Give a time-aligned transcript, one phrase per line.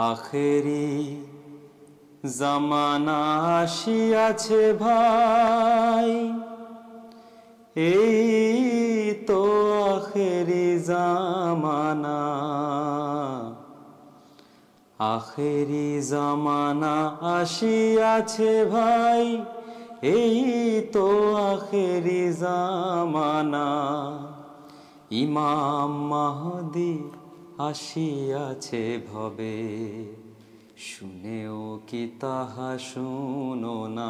[0.00, 1.22] آخری
[2.24, 3.16] زمانا
[3.60, 4.28] آشیا
[4.78, 6.30] بھائی
[7.74, 9.42] ای تو
[9.88, 12.16] آخری زمانا
[14.98, 16.96] آخری زمانہ
[17.34, 18.18] آشیا
[18.70, 19.36] بھائی
[20.02, 20.96] ات
[21.36, 23.66] آخری زمانہ
[25.22, 26.92] امام مہدی
[27.60, 28.52] آسیا
[32.18, 34.04] تح سنہ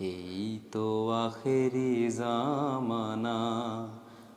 [0.00, 1.76] یہ تو آخر
[2.10, 3.36] زمانا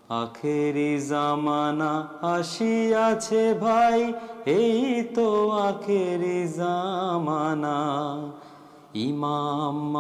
[0.10, 0.78] آخر
[1.10, 1.82] جامان
[6.46, 7.78] زمانا
[8.94, 9.98] ایمام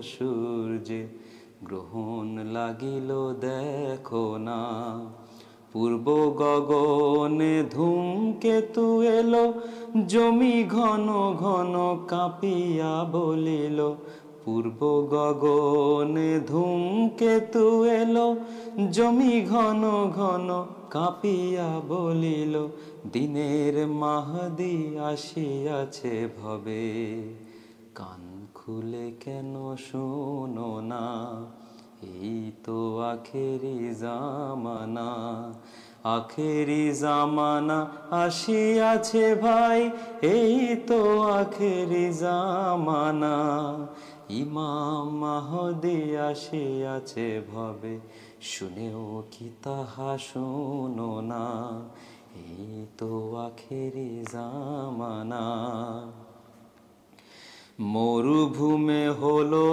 [0.04, 0.78] چور
[1.62, 3.32] گرہن لگلو
[7.76, 8.60] گھوم کے
[14.46, 16.40] پورو گگنے
[17.20, 18.16] کے تو ایل
[18.88, 19.84] جمی گن
[20.18, 20.50] گن
[20.90, 22.56] کاپیا بول
[23.14, 23.38] دن
[23.90, 26.28] محدیہ سے
[32.64, 35.52] تو آخر جامانا
[36.04, 36.92] آخر
[38.12, 39.16] مشیاخ
[49.30, 51.82] کی تحنا
[52.36, 53.98] یہ تو آخر
[54.34, 55.46] جامانا
[57.80, 59.66] মরুভূমে হলো।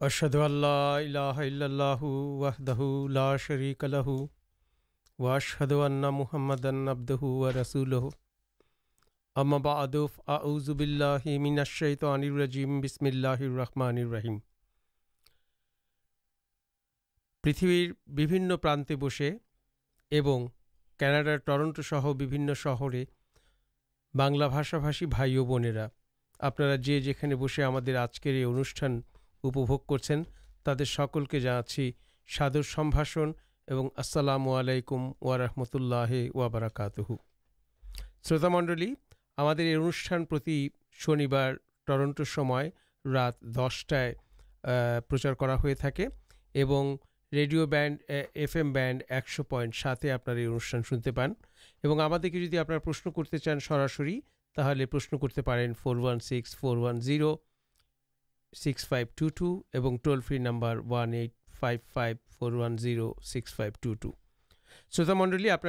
[0.00, 2.02] اشد اللہ الہ الا اللہ
[2.40, 2.78] وحدہ
[3.16, 4.08] لا شریک لہ
[5.18, 8.02] واشہد ان محمد عبدہ ورسولہ
[9.36, 9.94] اما بعد
[10.26, 14.38] اعوذ باللہ من الشیطان الرجیم بسم اللہ الرحمن الرحیم
[17.44, 19.30] পৃথিবীর বিভিন্ন প্রান্তে বসে
[20.12, 20.46] এবং
[21.00, 23.04] ক্যানাডার، টরন্টো সহ বিভিন্ন শহরে
[24.18, 25.86] بنلا باشاشی بائیو بنیرا
[26.40, 29.00] آپ نے بسے ہم آج کے یہ انوشان
[29.88, 31.90] کر سکل کے جانا چھ
[32.28, 33.30] سو سمباشن
[33.68, 37.00] السلام علیکم و رحمۃ اللہ وبرکاتہ
[38.28, 38.94] شروت منڈل
[39.38, 40.24] ہمارے انوشان
[40.98, 41.54] شنی بار
[41.86, 42.52] ٹرنٹورم
[43.04, 44.14] رات دسٹائے
[45.08, 51.34] پرچار کرڈیو بینڈ ایف ایم بینڈ ایکش پائنٹ ساتے آپشان سنتے پان
[51.84, 57.36] اور ہم آپ پرشن کرتے چان سراسن کرتے ہیں four one six four one
[58.56, 61.12] six five two two toll free number one
[61.60, 64.12] five five four one six five two two
[64.90, 65.68] Shrut Mondal آپ کے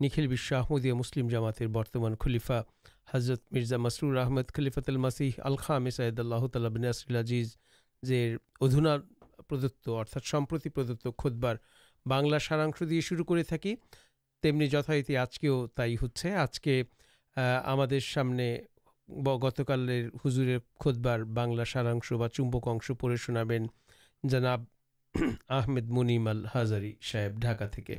[0.00, 2.62] انوانشمدیہ مسلم جامات برتمان خلیفہ
[3.14, 7.16] حضرت مرزا مسرور احمد خلیفاتل مسیح الخد اللہ تعالبنسل
[8.60, 8.96] ادھنا
[9.48, 11.56] پرد ارتھا سمپرتی پردت خود بار
[12.06, 16.82] بنلا سارا دیا شروع کرم جتیات آج کے تھی ہوجکے
[17.36, 18.58] ہم سامنے
[19.42, 19.90] گتکال
[20.78, 23.66] کھودار بنگلہ ساراش چومبکاش پڑھے شنابین
[24.22, 24.64] جناب
[25.48, 27.96] آمد منی مل ہزاری صاحب ڈھاکا کے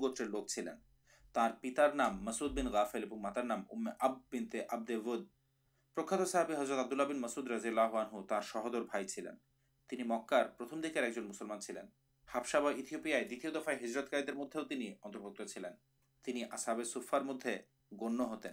[0.00, 0.76] گوٹر لوک چلین
[2.54, 3.50] بن گافل ماتارت
[7.50, 8.82] رضی اللہ سہدر
[9.92, 10.44] مکار
[10.82, 11.86] دیکھ مسلمان چلین
[12.28, 12.64] حافہت
[17.22, 17.52] مدد
[17.92, 18.50] گنسکے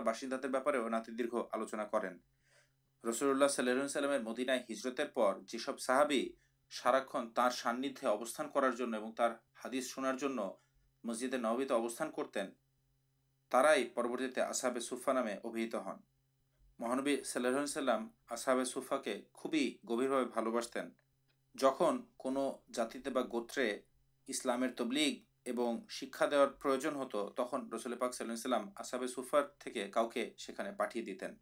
[0.00, 0.36] باشندے
[0.90, 1.84] ناتی دھیر آلوچنا
[3.04, 5.00] کرسول اللہ صلیمیر مدینہ ہجرت
[5.80, 6.28] صحابی
[6.72, 12.50] سارا ساندھے ابستان کرارث شناردے نوبیت اوسان کرتین
[13.52, 15.96] ترائی پروتی آساب سوفا نامے ابھیت ہن
[16.78, 17.90] مہانبی صلی اللہ
[18.26, 20.76] آساب سوفا کے خوبی گبھی بھلوبس
[21.58, 21.92] جہاں
[22.90, 23.78] کتنے گوترے
[24.28, 26.46] اسلامیہ تب لگ اور شکایار
[27.72, 31.34] ہوسلپاک صلیم آصب سفر تھے کاٹین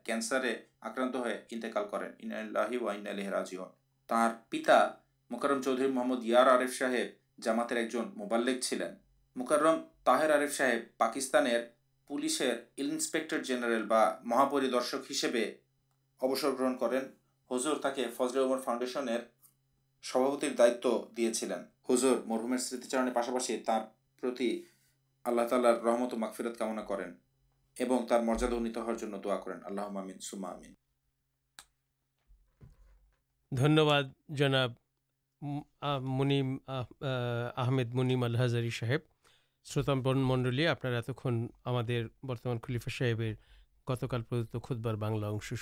[4.49, 4.89] پتا
[5.29, 7.05] مکرم چودھری محمد یار آرف صحیح
[7.41, 8.93] جامات ایک جن مبالک چلین
[9.35, 11.47] مکرم تحیر عرف صاحب پاکستان
[12.07, 12.41] پولیس
[13.43, 15.37] جینارل بہا پریشک ہسب
[33.51, 34.03] سب مراواد
[37.91, 38.99] منیم الحیب
[39.65, 40.81] شروط منڈل آپ
[43.91, 45.55] گتکال بنگلہ امشن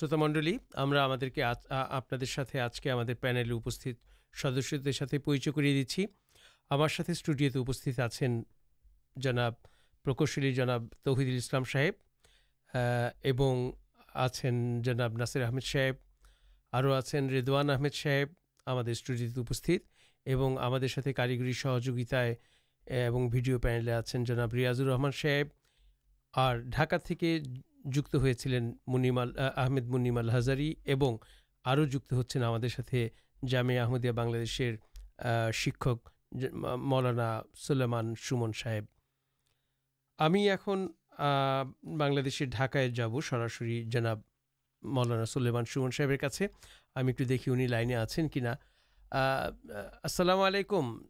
[0.00, 0.92] شروت منڈل ہم
[1.68, 2.08] آپ
[2.44, 3.88] سے آج کے ہمست
[4.34, 6.00] سدھے پریچ کر
[6.70, 7.88] ہمارے اسٹوڈیوست
[9.16, 9.52] آناب
[10.04, 11.92] پرکشل جناب تحیدام صاحب
[14.14, 15.94] آن جناب ناسیر احمد صاحب
[16.72, 18.28] آو آدوان احمد صاحب
[18.66, 25.46] ہمارے اسٹوڈیوستیگری سہجائے پانے آپ ریاضر رحمان صاحب
[26.34, 27.38] اور ڈاکا تھی
[27.84, 29.10] جتلین منی
[29.56, 30.74] آمد منی ہزاری
[31.64, 32.94] اور جتنا ہمارے ساتھ
[33.46, 34.74] جامع آمدیہ بنشر
[35.52, 36.08] شکشک
[36.78, 38.84] مولانا سلیمان سون صاحب
[40.20, 40.88] ہمیں اُن
[41.98, 44.20] بنسے ڈاکائے جب سراسر جناب
[44.82, 46.42] مولانا سلیمان سومن صاحب
[46.96, 48.54] ہمیں ایک دیکھی لائنے آنا
[50.02, 51.02] السلام علیکم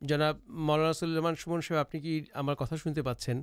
[0.00, 2.00] جناب مولانا سلامان سومن صاحب آپ نے
[2.54, 3.42] کتنا شنتے پاچن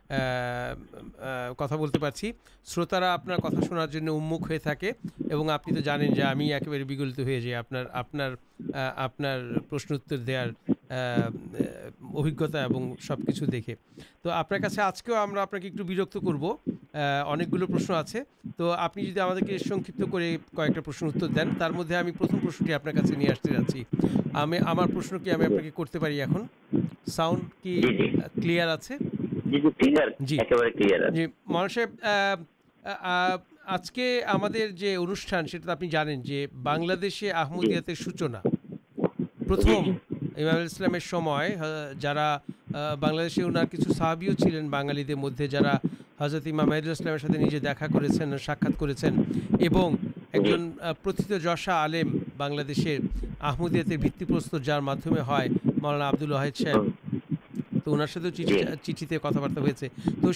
[1.57, 2.23] کتا بولتے پاس
[2.65, 3.25] شروتارا آپ
[3.67, 4.51] شنارے انمک
[5.49, 7.73] آپ جانیں جو ہمیں ایگلت ہو جائے آپ
[8.73, 9.21] آپ
[10.27, 10.47] دار
[12.63, 13.75] اب سب کچھ دیکھے
[14.21, 15.75] تو آپ سے آج کے آپ کی ایک
[16.15, 16.27] اک
[17.53, 18.23] گلو پرشن آئے
[18.57, 19.13] تو آپ جی
[19.71, 20.19] ہم کو
[20.81, 23.83] پرشنتر دین مدد پرتم پرشنٹی آپ سے جاچی
[24.33, 26.45] ہمارا پرشن کی ہمیں آپ کی کرتے اُن
[27.11, 27.81] ساؤنڈ کی
[28.41, 28.75] کلیا
[30.19, 30.53] جی آپ
[44.21, 45.55] نے بنگالی مدد
[46.19, 46.93] حضرت میدل
[47.49, 47.87] دیکھا
[48.45, 48.83] ساک
[49.59, 49.73] ایک
[51.03, 57.10] پرت جشا آم بنردیات جارمانا آبد الحید صاحب
[57.85, 58.27] تو اُن ساتھ
[58.83, 59.87] چیٹے کتا ہوتے
[60.21, 60.31] تو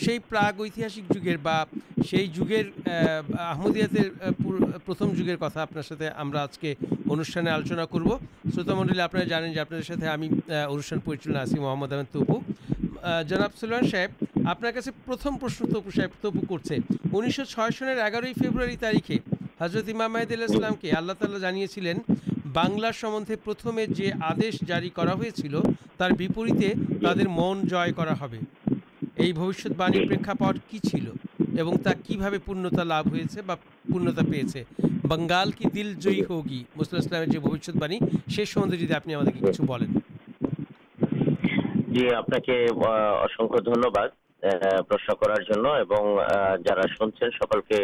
[5.46, 6.74] آدھا کتنا آپ کے
[7.10, 8.08] انوشان آلوچنا کرب
[8.56, 12.40] شروت منڈلی آپ سے ہمیں انوشان پریچالیاں آپ محمد احمد تپو
[13.28, 16.72] جناب سلام صاحب آپ سے پرتھم پرشن تبو صاحب تبو کرچ
[17.36, 19.12] چھ سن اگار فیبرار تاریخ
[19.62, 21.94] حضرت محمد السلام کے آللا تعالہ جیسے
[22.56, 25.54] বাংলা সম্বন্ধে প্রথমে যে আদেশ জারি করা হয়েছিল
[26.00, 26.68] তার বিপরীতে
[27.06, 28.40] তাদের মন জয় করা হবে
[29.24, 31.06] এই ভবিষ্যৎবাণীর প্রেক্ষাপট কি ছিল
[31.62, 34.60] এবং তা কিভাবে পূর্ণতা লাভ হয়েছে বা পূর্ণতা পেয়েছে
[35.12, 37.98] বাঙ্গাল কি দিল জয়ী হোগি মুসলিম ইসলামের যে ভবিষ্যৎবাণী
[38.34, 39.92] সে সম্বন্ধে যদি আপনি আমাদেরকে কিছু বলেন
[41.94, 42.56] জি আপনাকে
[43.26, 44.10] অসংখ্য ধন্যবাদ
[44.90, 46.02] প্রশ্ন করার জন্য এবং
[46.68, 47.78] যারা শুনছেন সকলকে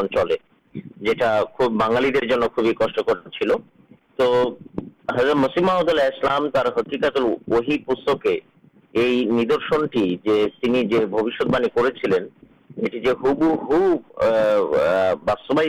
[0.08, 0.36] چلے
[1.04, 2.12] جاگالی
[2.56, 3.52] خوبی کشکر چل
[4.16, 4.58] تو
[5.36, 5.86] مسمام
[8.18, 8.38] پہ
[8.94, 10.18] یہدرشنٹی
[12.78, 13.16] مسمام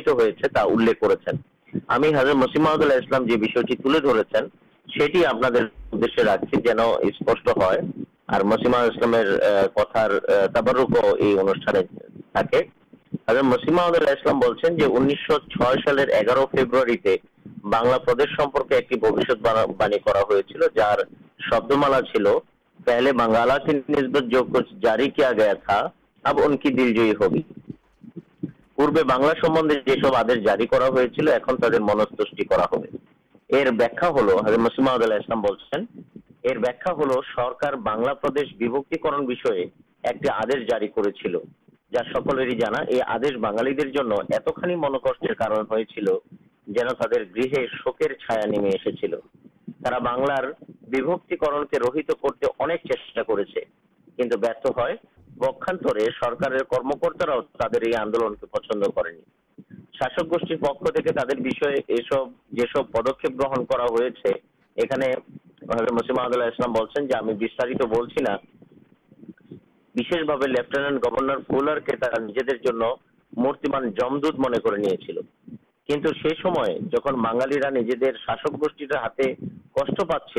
[0.07, 0.15] جو
[8.39, 8.79] مسما
[13.29, 16.87] حضرت مسیم عمد اللہ اسلام بولتے ہیں انیس چھ سال ایگار فیبرار
[17.65, 18.37] بنلا پدیش
[20.07, 22.27] کرا چل
[22.85, 23.13] پہلے
[24.83, 25.81] جاری کیا گیا تھا
[26.27, 26.71] اب ان کی
[41.93, 45.99] جکل ہی جانا یہ آدی بنگالی من کش
[46.69, 46.95] گرہ
[47.75, 48.71] شوقارکرن
[51.65, 52.47] کے رہت کرتے
[54.57, 57.27] چھوت ہے سرکر کرم کرتا
[70.63, 71.97] پہلام فولر کے
[73.33, 74.77] مورتیمان جمد من کر
[75.89, 76.01] جن
[77.23, 77.71] بنگالا
[78.17, 78.83] شاشک گوشت
[79.75, 80.37] کش پاس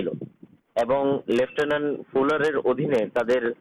[1.29, 2.43] لفٹینٹ فلر
[3.13, 3.51] تر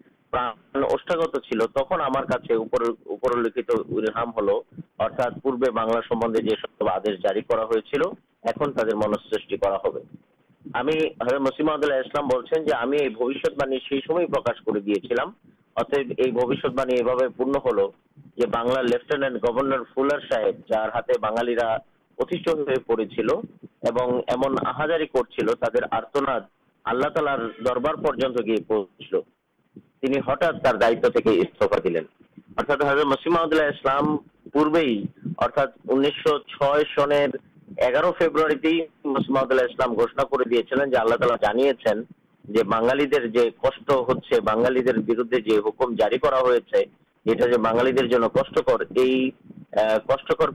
[13.15, 21.77] پوری سب مسیم یہ بوشت باعث پورن ہلفٹینٹ گولہ صاحب جار ہاتھ بنالیرا
[22.19, 23.41] پڑے چلو
[23.85, 24.89] ایمنار
[26.85, 27.39] اللہ تالار
[30.05, 31.45] ہٹا دیکھنے
[31.83, 32.05] دلین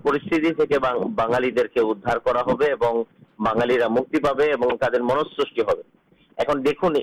[0.04, 0.40] پرستی
[1.06, 1.52] بنگالی
[3.40, 5.62] بنگالا مکتی پہ تر منسوشی
[6.84, 7.00] ہونے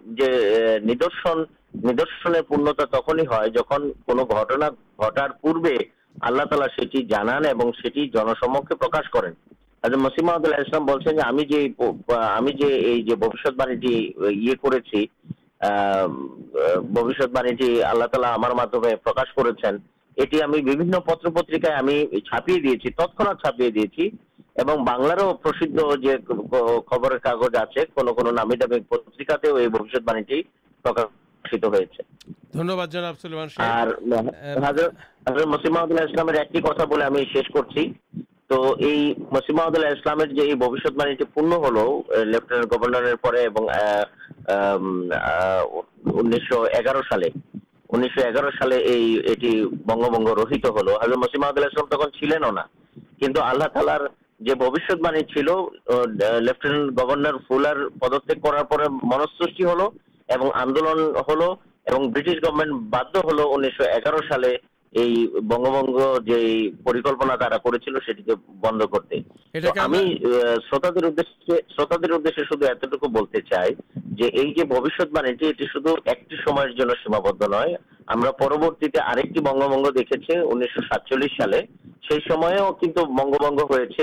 [2.48, 5.74] پنتا تک ہی جہاں پورے
[6.22, 9.26] اللہ تعالی سیٹی جنسمکاش کر
[9.84, 10.44] مسیم اللہ
[26.90, 27.92] خبر کا پترکا
[28.88, 29.32] پرسم
[35.72, 35.92] محمد
[36.92, 37.90] اللہ ایک شیش کر
[38.50, 40.08] تو یہ مسیم عمد اللہ
[42.72, 43.12] گورنر
[51.16, 52.50] مسیم عمد اللہ تم چلینا
[53.20, 54.90] کچھ اللہ تعالیت باعث
[56.40, 61.40] لفٹین گورنر فلار پدت کرارے من سر ہلکا آندولن ہل
[62.08, 64.20] برٹیش گورنمنٹ بدھ ہل انگار
[64.94, 65.98] بنگ
[66.94, 67.34] جلپنا
[68.60, 69.20] بند کرتے
[70.70, 73.40] شروط شروطی
[78.38, 81.60] پرگبنگ دیکھیں انیس سو سات سالے
[82.10, 84.00] کچھ بنگنگ ہوش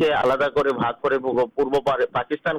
[0.00, 1.80] کے آلدا کر بھاگ کر پور
[2.12, 2.58] پاکستان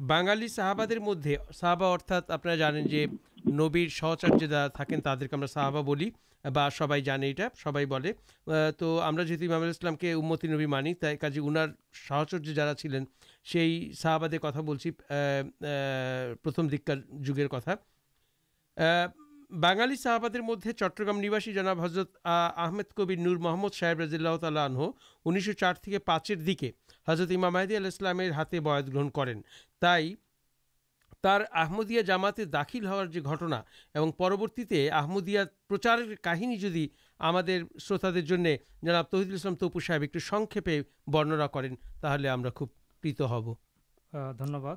[0.00, 2.46] ہوگالی شاہباد مدد صاہبا ارتھا آپ
[3.46, 6.10] نبیر سوچر جا کے تعداد ہمیں صاہبا بولی
[6.44, 7.32] سب یہ
[7.64, 7.78] سب
[8.78, 11.68] تو امام اللہ نوی مانی کا انار
[12.08, 13.04] ساچر جارا چلین
[13.52, 14.90] سی صحبدے کتا بچی
[16.42, 17.74] پرتھم دیکھ جگہ کتا
[19.50, 22.26] بنگالی صاحب مدد چٹگامی جناب حضرت
[22.56, 24.90] آمد کبھی نور محمد صاحب رضی اللہ تعالی آنہ
[25.24, 26.70] انسو چار تک پانچر دیکھے
[27.08, 29.42] حضرت امامدی علی اسلامیہ ہاتھیں بد گرن کریں
[29.80, 29.84] ت
[31.24, 33.62] تر آمدیہ جامات داخل ہوا جو گٹنا
[33.94, 36.74] اور پرورتی آمدیا پرچار کہلام
[39.54, 40.16] تپو صاحب ایک
[41.06, 42.68] برننا کریں تھی ہمیں خوب
[43.00, 43.52] پیت ہب
[44.38, 44.74] دھنیہ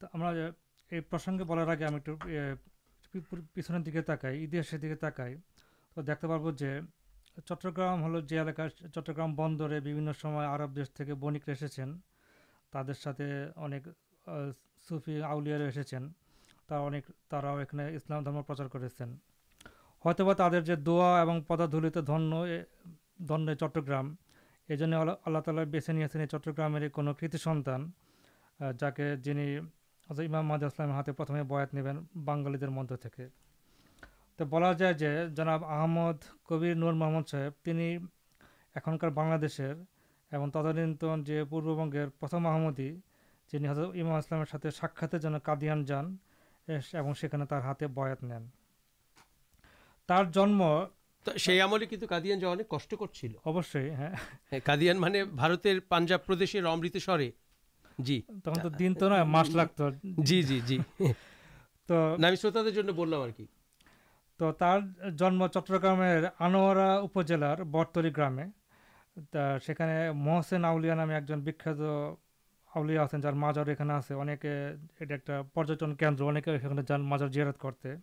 [0.00, 0.48] تو ہمارے
[1.80, 2.00] ہمیں
[3.14, 5.20] ایک پیچھن دیکھے تاکہ انتی تک
[5.96, 9.94] دیکھتے پھر چٹ گرام ہلو جو الاقا چٹ بندر بھی
[11.14, 11.84] بنک ایسے
[12.72, 13.88] ترے اک
[14.88, 15.96] سفی آؤل اسے
[16.70, 18.80] یہسلام دم پرچار کر
[20.76, 21.98] دا پدا دلت
[23.60, 24.14] چٹگام
[24.68, 24.84] یہ
[25.24, 25.80] اللہ تعالی بے
[26.26, 26.76] چٹگرام
[27.18, 27.90] کتس سنتان
[28.60, 31.36] جا کے جن امام محمد اسلام ہاتھ پرتھم
[32.24, 37.80] بینگالی مندے کے بلا جائے جو جناب آمد کبھی نور محمد صاحب تین
[38.74, 39.72] ایسے
[40.52, 42.94] تدالیت جو پورے پرتھم آمدی
[43.52, 45.18] ساک ہاتی
[62.34, 63.06] شروط
[65.54, 67.58] چٹرا جلار
[73.34, 74.36] مجر آنے
[74.98, 75.12] ایک
[75.54, 77.94] پرندر جیرت کرتے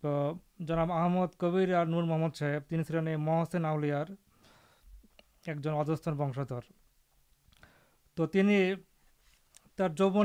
[0.00, 3.90] تو جناب آمد کبیر اور نور محمد صاحب آؤل
[5.66, 6.08] ادست
[8.14, 8.26] تو
[9.96, 10.18] جب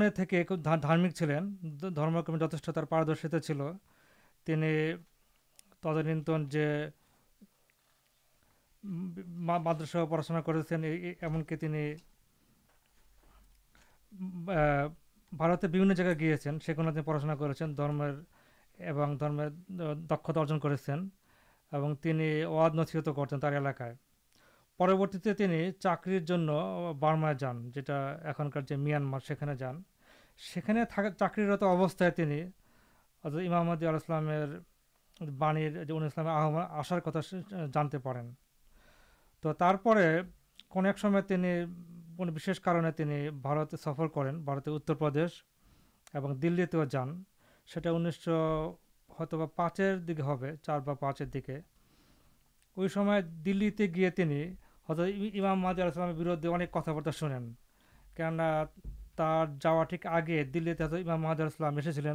[0.65, 3.61] دارمکینک جترشتا چل
[5.81, 6.29] تجنت
[9.27, 11.95] مادرس پڑاشنا کرنی
[15.31, 17.53] بارتے جگہ گیا پڑا سنا کر
[20.09, 22.45] دکتا ارجن کرتے ہیں
[24.79, 26.31] پرورتی چاکر
[26.99, 29.81] بارمائیں جان جی میانمارے جان
[30.55, 30.73] سکے
[31.19, 32.31] چاکرت اوستہ تین
[33.23, 34.29] امامدی علاسلام
[35.37, 35.83] بانیر
[36.49, 37.19] آسار کتا
[37.73, 38.23] جانتے پڑیں
[39.43, 39.53] تو
[40.85, 41.21] ایک سمے
[43.81, 44.31] سفر کریں
[44.67, 45.43] اتر پردیش
[46.13, 47.23] اور دلّی جان
[47.73, 51.61] سنسو پانچر دیکھے ہو چار بچر دیکھے
[52.77, 52.87] وہ
[53.45, 54.53] دلّی گیا تین
[54.89, 57.53] ایمام محدود بردیے انکار شنین
[58.15, 58.23] کہ
[59.61, 62.13] جا ٹھیک آگے دلّی امام محمد اللہ سلام چلیں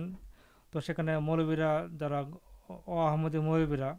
[0.71, 0.81] تو
[1.21, 3.93] موروبیرا جا مدی مورا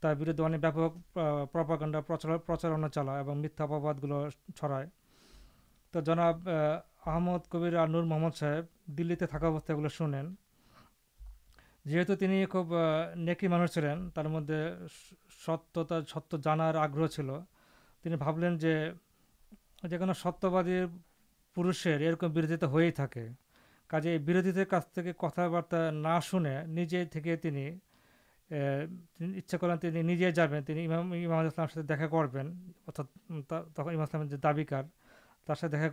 [0.00, 5.01] تردی انکلا پرچارنا چلائے اور میتھ اپرائے
[5.93, 8.65] তো জনাব আহ, আহমদ কবির আর নূর মোহাম্মদ সাহেব
[8.97, 10.25] দিল্লিতে থাকা অবস্থায় এগুলো শুনেন
[11.85, 12.85] যেহেতু তিনি খুব আহ,
[13.19, 14.57] নেকি মানুষ ছিলেন তার মধ্যে
[14.93, 17.29] স- সত্যতা সত্য জানার আগ্রহ ছিল
[18.05, 18.73] তিনি ভাবলেন যে
[19.83, 20.77] যে কোনো সত্যবাদী
[21.57, 23.23] পুরুষের এরকম বিরোধিতা হয়েই থাকে
[23.89, 27.65] কাজে এই বিরোধীদের কাছ থেকে কথাবার্তা না শুনে নিজে থেকে তিনি
[28.49, 28.83] আহ,
[29.17, 30.27] তিনি ইচ্ছা করেন তিনি নিজে
[35.46, 35.88] تر ساتھ دیکھا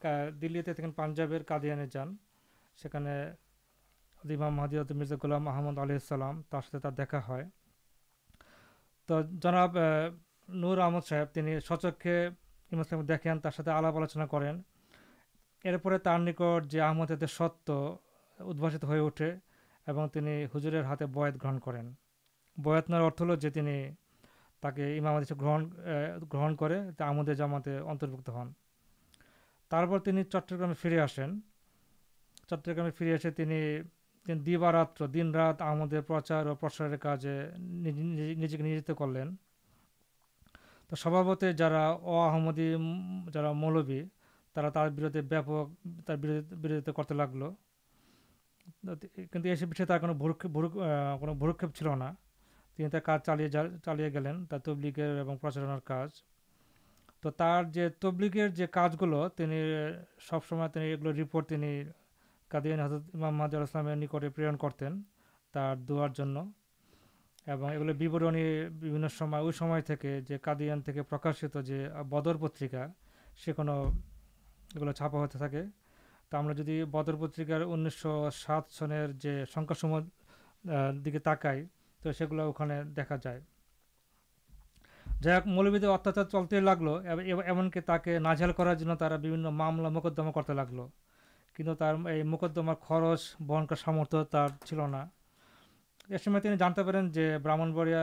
[0.00, 2.14] کر دل دل پاجاب قادیانے جان
[2.82, 7.42] سما محدود مرزا گولام محمد علی سلام ترستے دیکھا ہے
[9.08, 9.76] تو جناب
[10.48, 11.38] نور احمد صاحب
[11.68, 12.16] سچکے
[13.08, 13.32] دیکھیں
[13.68, 14.52] آلہپ آلوچنا کریں
[15.64, 19.30] ارپر تر نکمد ستباست ہوٹے
[19.86, 21.82] اور تین ہجر ہاتھ بد گرہن کریں
[22.56, 23.50] بتنے ارتھ ہل جو
[24.76, 25.62] کہ امام دیسے گر
[26.32, 26.72] گرہن کر
[27.36, 28.52] جاما اتربک ہن
[29.70, 29.84] تر
[30.30, 31.38] چٹرام فری آسین
[32.50, 33.30] چٹے فری ایسے
[34.26, 37.14] دیوارات دن رات آمدید پرچار اور پرسار کا
[37.58, 39.34] نجت کر لین
[40.90, 42.74] تو سب سے جرا احمدی
[43.32, 44.02] جا مولوی
[44.56, 47.42] تا تردی وپک بردا کرتے لگل
[49.44, 49.66] اسے
[51.38, 52.12] برقیپ چلنا
[52.78, 56.22] تین چال چالی گلینکر اور پرچار کا کچھ
[57.22, 57.30] تو
[58.00, 59.26] تبلیکر جو کاج گلو
[60.20, 61.64] سبسمے یہ ریپورٹ تین
[62.50, 62.80] قادیان
[63.14, 65.00] محمد السلام نکٹے پرن کرتین
[65.54, 66.36] تر دن
[67.46, 68.34] اور
[70.26, 72.86] یہ قدیان تک پرکاشت جو بدر پترکا
[73.38, 73.68] سکون
[74.94, 75.62] چپا ہوتے تھے
[76.32, 78.92] تو ہم نے جدی بدر پترکار انیس سو سات سن
[79.54, 79.98] شکم
[81.04, 81.64] دیکھے تکائی
[82.04, 82.40] تو سیگول
[82.96, 83.40] دیکھا جائے
[85.22, 90.80] جا ملو اتنا چلتے لگل ایمنک تک ناجال کرنا ماملہ مکدما کرتے لگل
[91.56, 91.68] کن
[92.08, 95.04] یہ مکدمار خرچ بہن کر سامر تر چلنا
[96.08, 97.10] اس میں جانتے پین
[97.42, 98.02] براہن بڑیا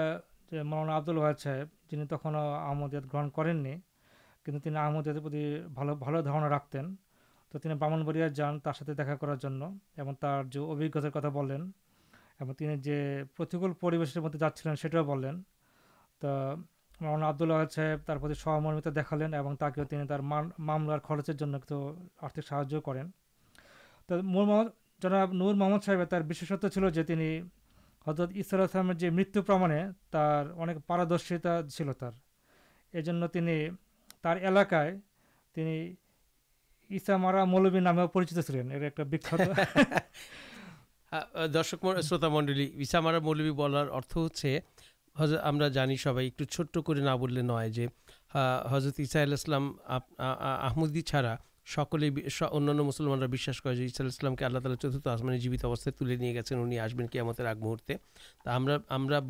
[0.51, 3.75] مولانا آبدال وحید صاحب جن تک آمد یاد گرہن کرنی
[4.45, 6.75] بھلو دار رکھت
[7.51, 9.23] تو براہن بڑیا جان تریک
[10.51, 11.57] جو ابا بولیں
[12.41, 13.73] توتکول
[14.19, 15.35] مدد جا رہے ہیں
[16.19, 16.27] تو
[17.05, 19.33] آبد اللہ صاحب سہمرتا دکھالین
[20.59, 20.99] ماملارے
[22.21, 23.03] آرتک ساج کریں
[24.05, 26.13] تو نور محمد نور محمد صاحبت
[26.73, 27.41] چلتی
[28.07, 32.09] حضرت اصر الحسام جو مت پرمانے ترک پاردرشتا چلتا
[37.45, 38.71] ملوبی نامے پریچت چلین
[41.11, 41.65] درک
[42.03, 44.27] شروت منڈل ایسامی بولار ارتھ ہو
[45.97, 47.87] سب ایک چھٹ کرنا بولنے نئے جو
[48.71, 51.35] حضرت یساء اللہ آمدی چھاڑا
[51.67, 52.09] سکلے
[52.51, 57.47] انسلمانشاسلام کے اللہ تعالی چترت آسمان جیوت اوتھا تے نہیں گیا انہیں آسبین کی ہمارے
[57.47, 57.95] آگمہرتے
[58.45, 59.21] ہملام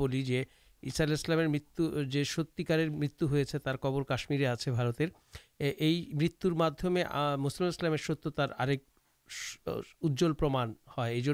[1.51, 1.81] مت
[2.25, 5.05] ستارے مرتب کاشمیرے آج بارتر
[5.59, 7.03] یہ مرتر معدمے
[7.37, 8.75] مسلم ستیہ
[9.67, 10.65] اجزل پرما
[10.97, 11.33] ہے یہ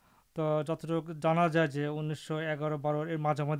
[0.35, 3.51] تو جتنا جو انیس سو اگار بار مجھام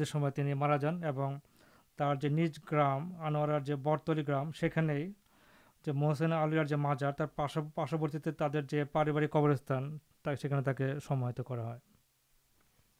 [2.71, 4.69] گرام آنواری گرام سے
[5.85, 10.47] محسن آلیہ جو مجھا پارشورتی تربارک کبرستان تک ہے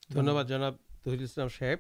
[0.10, 1.78] دھنیہ وادابل اسلام صاحب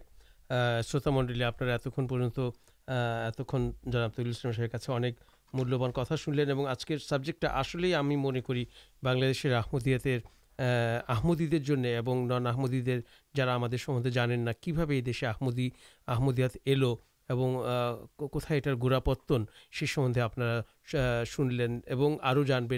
[0.83, 2.49] شروط منڈل آپ اتنی
[2.87, 5.13] اتنا تہول اسلام صاحب اک
[5.53, 10.19] مولان کتا سنلین آج کے سبجیکٹ آسلیں من کردی آتے
[11.07, 11.85] آمدی دن
[12.47, 12.81] آمدی
[13.35, 13.65] جارا ہم
[14.61, 15.69] کبھی یہ دیشے آمدی
[16.07, 16.83] آمدیات ال
[18.17, 19.43] کتیں اٹار گوراپتن
[19.79, 20.39] سی سمندے آپ
[21.25, 22.73] شن لینا جانب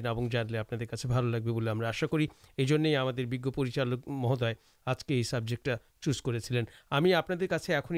[0.60, 4.44] اپنے بھال لگے ہم آشا کرجالک مہود
[4.86, 5.70] آج کے یہ سبجیکٹ
[6.02, 7.96] چوز کریں آپ ایسے ہم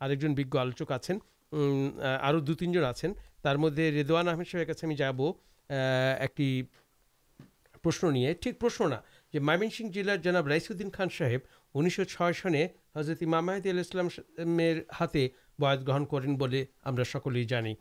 [0.00, 3.12] آلوچک آپ دو تین جن
[3.44, 5.22] آر مدد ریدوان احمد صاحب کا جب
[5.68, 6.40] ایک
[7.84, 11.40] پرشن ٹھیک پرشن نہ مائمن سیلارن خان صاحب
[11.74, 12.54] انیس سو چھ سن
[12.96, 14.40] حضرت مامادی اللہ
[15.00, 15.16] ہاتھ
[15.58, 17.74] بھاگ گرن کریں سکے جانے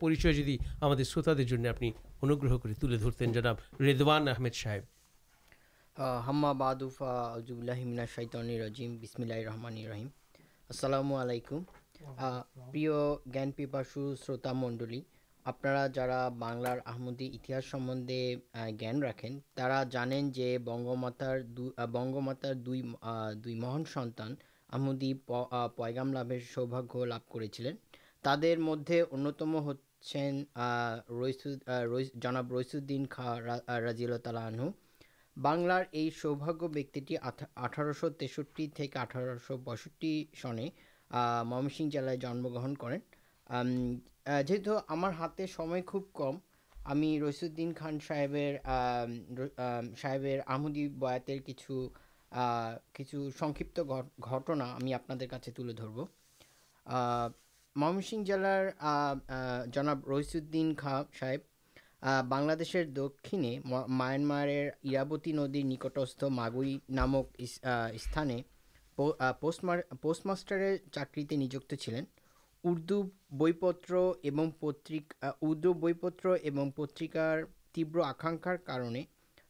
[0.00, 1.82] پرچی ہم آپ
[2.22, 9.76] انہیں ترتین جناب ریدوان احمد صاحب حما بادف اللہ رحمان
[11.20, 11.62] علیکم
[13.94, 15.00] شروط منڈل
[15.46, 18.34] آپ جا بناری سمندے
[18.78, 21.38] جان راقین جو بگماتار
[21.92, 22.74] بنگماتار دو
[23.56, 25.12] مہان سنتانحمدی
[25.76, 27.72] پگام لوگ سوباگ لبھ کر چلے
[28.24, 31.32] تعداد مدد انتم ہوئی
[32.14, 33.36] جناب رئیسدین خاں
[33.80, 34.70] رضی اللہ تعالی آنہ
[35.36, 36.64] بنارے یہ سوباگ
[37.56, 38.08] اٹھارہ شو
[38.52, 40.68] تیٹر سو بسٹری سنے
[41.44, 42.98] ممسن جلائے جنم گرن کریں
[43.50, 45.80] جیت ہمارے سمجھ
[46.14, 46.38] کم
[46.76, 48.36] ہمیں رئیسین خان صاحب
[50.00, 51.70] صاحب آمدی بات کی کچھ
[52.92, 55.12] کچھ سیپتنا آپ
[55.66, 56.00] ترب
[57.76, 58.66] مس جلار
[60.08, 61.40] ریسودین خاں صاحب
[62.28, 63.58] بنشر دکنے
[63.88, 67.42] مانارتی ندی نکٹست ماگئی نامک
[67.94, 68.40] استعمال
[70.00, 71.74] پوسٹ مسٹر چاکرے نجک
[72.64, 73.02] اردو
[73.38, 73.94] بئی پتر
[74.60, 77.42] پترکا اردو بئی پتر اور پترکار
[77.72, 78.56] تیو آکاخار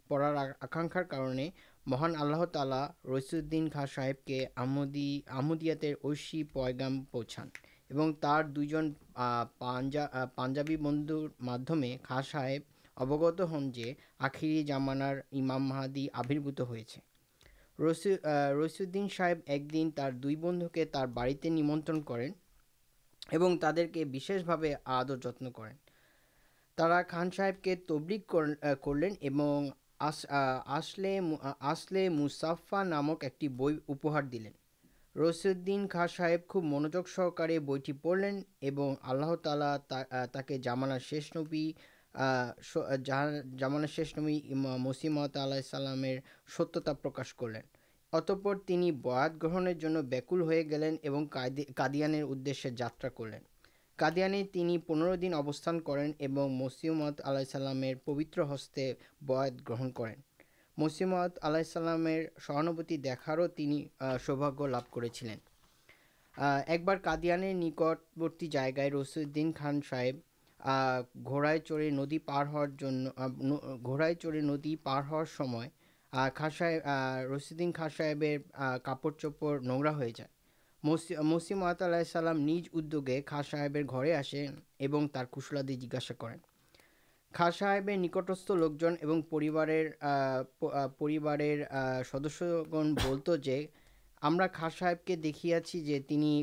[0.09, 1.49] پڑار آکاخارے
[1.87, 7.49] مہان آل تعالی رسودین خا صب کے اشی پوچھان
[7.90, 8.62] اور تر دو
[10.35, 12.62] پاجاب بندر مادمے خا صاہب
[12.96, 17.01] اوگت ہن جو آخر جامان امام محدی آبربوت ہوتے
[17.79, 18.11] رسو
[18.64, 22.31] رسین صاحب ایک دن دو بندویں تر بڑی نمنر کریں
[23.31, 25.51] تع کے بعد بھا جتن
[26.79, 28.35] کرا خان صاحب کے تبرک
[28.85, 29.14] کرلین
[32.12, 33.25] مسافا نامک
[33.57, 34.53] بھوپار دلین
[35.16, 38.43] رشیودن خا صب خوب منوج سہکارے بئی پڑلین
[40.33, 41.73] تک جامنا شیش نبی
[43.05, 45.87] جامنا شیش نبی مسیم تعلیہسل
[46.57, 47.80] ستیہ پرکاش کر لین
[48.12, 48.55] اتپر
[49.03, 49.73] بات گرنے
[50.11, 51.27] بیکل ہو گلین
[51.75, 52.14] قدیان
[52.77, 60.14] جاترا کر لین پنر دن ابستان کریں اور مسیمت آلائسل پبتر ہستے بد گرہن کریں
[60.79, 62.07] مسمت آلائسلام
[62.46, 63.38] سہانتی دیکھار
[64.27, 65.03] سوباگ لب کر
[66.66, 70.16] ایک بار قادیان نکٹوتی جائگائے رسدین خان صاحب
[71.29, 72.64] گھڑائے چڑے ندی پار ہو
[73.87, 75.68] گھڑے چڑے ندی پار ہوئے
[76.12, 76.79] خا صاحی
[77.35, 78.25] رسدین خاص صاحب
[78.85, 80.29] کپڑ چپڑ نورا ہو جائے
[80.83, 83.77] مس مسی محت علیہ سلام نج ادوگے خا صاحب
[85.14, 86.37] تر کسادی جیجسا کر
[87.35, 89.68] خا صاحب نکٹست لوکیوار
[92.11, 93.66] سدیہ
[94.53, 96.01] خا صاحب کے دیکھیا چی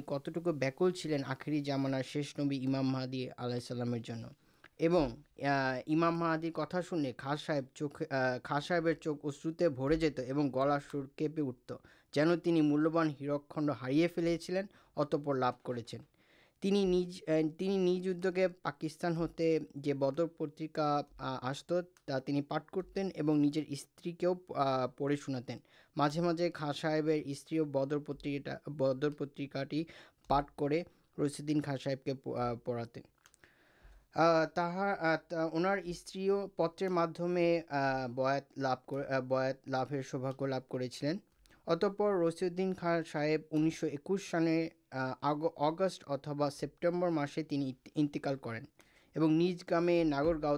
[0.07, 3.59] کتک بیکل چلین آخری جامار شیش نبی امام محدیہ اللہ
[4.79, 5.09] اور
[5.87, 11.71] امام محادی کتا شونے خا صاہب چوکھ اشروتے بھر جتوں گلا سپے اٹھت
[12.13, 14.27] جن مولان ہیرکنڈ ہارے فیل
[14.97, 21.73] اتپر لب کرنی نیج ادوگے پاکستان ہوتے جو بدر پترکا آست
[22.47, 23.09] پاٹ کرتین
[23.67, 24.33] استریو
[24.97, 25.57] پڑے شناتین
[25.95, 29.83] مجھے مجھے خا صاحب استریوں بدر پتر بدر پترکاٹی
[30.27, 30.73] پاٹ کر
[31.17, 32.13] رشیدین خا صب کے
[32.63, 33.16] پڑے
[34.17, 36.15] اُن است
[36.55, 37.49] پتر مادمے
[38.15, 41.13] بھاد لافی سوباگ لبھ کر چلیں
[41.67, 44.57] اتپر رسیدین خاں صاحب انیسو ایکش سانے
[44.91, 47.43] اگست اتبا سپٹے مسے
[47.95, 48.61] انتقال کریں
[49.15, 50.57] اور نیج گامے ناگرگاؤں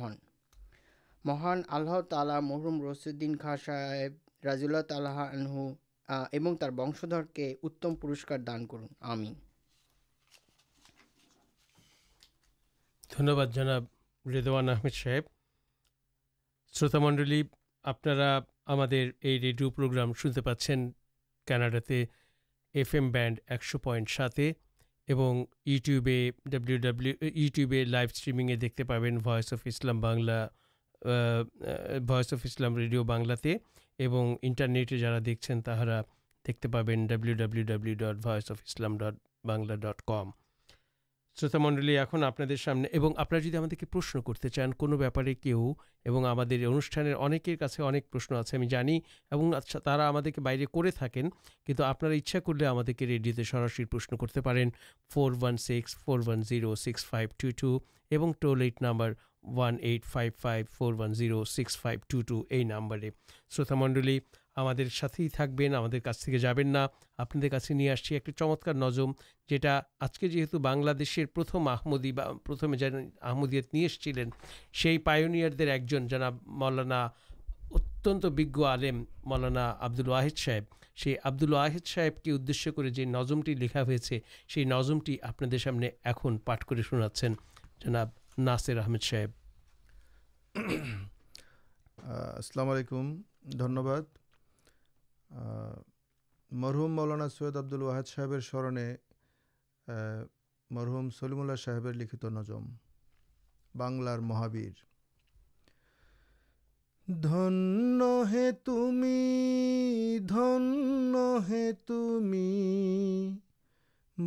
[0.00, 0.14] ہن
[1.24, 8.66] مہان آلہ تعالہ محروم رسیدین خاں صاحب رضول تالحن تر وش کے اتم پورسکار دان
[8.66, 9.24] کرن ہم
[13.18, 13.84] دھنیہ جناب
[14.24, 15.28] ریدوان آمد صاحب
[16.74, 17.32] شروت منڈل
[17.84, 18.06] آپ
[19.22, 20.70] ریڈیو پروگرام شنتے پاس
[21.46, 21.78] کاناڈا
[22.74, 24.52] ایف ایم بینڈ ایکش point ساتے
[25.08, 25.98] W
[26.44, 30.46] W two live stream دیکھتے پینس اف اسلام بنلا
[32.08, 33.34] وس اف اسلام ریڈیو بنلا
[34.90, 36.00] جا دیکھتے ہیں تہارا
[36.44, 40.30] دیکھتے پین ڈبلیو ڈبلیو ڈبلیو ڈٹ وس اف اسلام ڈٹ بنلا ڈٹ کم
[41.40, 42.40] شروت منڈل اک آپ
[43.18, 43.34] آپ
[43.78, 47.14] کے پرشن کرتے چان کپارے کہ وہ انٹھانشن
[50.00, 50.90] آپ کے باہر کر
[51.66, 54.40] تک آپ کر لیے ریڈیوتے سراسری پرشن کرتے
[55.14, 57.78] پور Vicks four one zero six five two two
[58.40, 62.98] toll eight number one eight five five four one six five two two یہ نمبر
[63.50, 64.18] شروت منڈل
[64.55, 66.83] আমাদের সাথেই থাকবেন আমাদের কাছ থেকে যাবেন না
[67.19, 69.09] আপনাদের কাছে নিয়ে আসছি একটি চমৎকার নজম
[69.49, 74.27] যেটা আজকে যেহেতু বাংলাদেশের প্রথম আহমদি বা প্রথমে যারা আহমদিয়াত নিয়ে এসেছিলেন
[74.73, 76.99] সেই পায়োনিয়ারদের একজন জানাব মৌলানা
[77.77, 80.65] অত্যন্ত বিজ্ঞ আলেম মৌলানা আব্দুল ওয়াহিদ সাহেব
[80.97, 84.15] সেই আব্দুল ওয়াহিদ সাহেবকে উদ্দেশ্য করে যে নজমটি লেখা হয়েছে
[84.49, 87.31] সেই নজমটি আপনাদের সামনে এখন পাঠ করে শোনাচ্ছেন
[87.81, 88.07] জনাব
[88.39, 89.29] নাসির আহমেদ সাহেব
[92.03, 93.05] আহ, আসসালামু আলাইকুম
[93.57, 94.17] ধন্যবাদ আহ,
[96.50, 98.96] مرحوم مولانا سید آبد الحاد صاحب سرنے
[100.70, 104.72] مرحوم سلیم اللہ صاحب لکھ نظمار مہابیر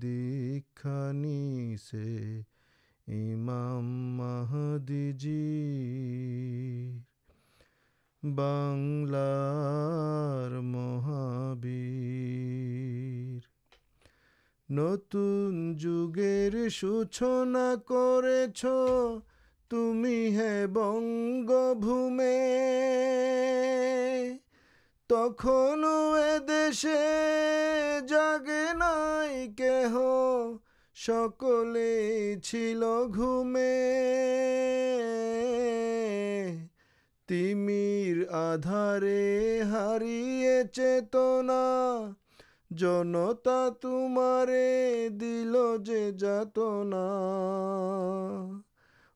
[0.02, 1.76] دیکھنی
[10.72, 11.66] محد
[14.70, 18.66] نتر سوچنا کرچ
[19.70, 20.02] تم
[20.72, 22.20] بنگو م
[25.10, 26.86] تکش
[28.08, 29.62] جاگے نائک
[30.96, 31.76] سکل
[32.42, 33.56] چل گیم
[38.30, 40.02] آدارے ہار
[40.72, 41.62] چنا
[42.70, 47.04] جنتا تمارے دلجے جاتنا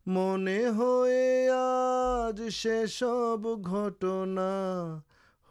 [0.07, 4.51] من ہوئے آج سی سب گٹنا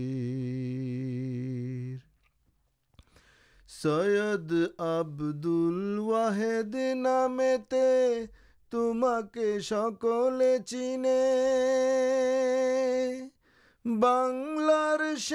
[3.70, 8.26] سد آبدول واحد نامتے
[8.72, 11.20] تمہ کے شکل چینے۔
[15.18, 15.34] ش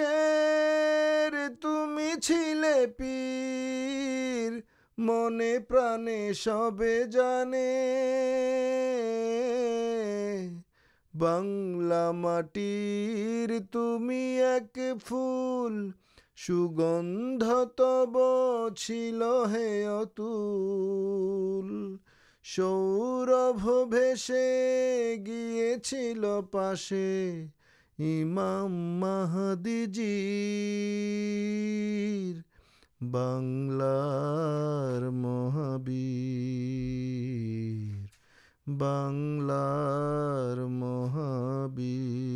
[1.61, 2.01] تم
[4.89, 7.43] پنے پر سبلا
[13.73, 14.13] تم
[15.07, 15.91] فل
[16.37, 16.81] سل
[22.45, 23.29] سور
[24.19, 27.47] سے گیے چل پاسے
[28.00, 30.10] ইমাম মাহাদিজির
[33.12, 36.60] বাংলার মহাবীর
[38.80, 42.30] বাংলার মহাবীর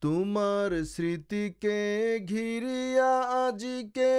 [0.00, 1.80] তোমার স্মৃতিকে
[2.28, 3.12] ঘিরিয়া
[3.44, 4.16] আজিকে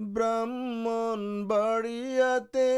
[0.00, 2.72] ব্রাহ্মণ বাড়িয়াতে